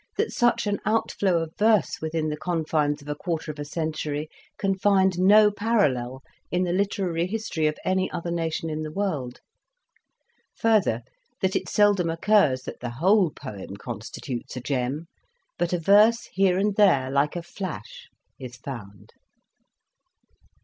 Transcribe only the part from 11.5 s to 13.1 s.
it seldom occurs that the